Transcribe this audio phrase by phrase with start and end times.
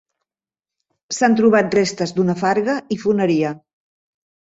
[1.17, 3.53] S'han trobat restes d'una farga i foneria.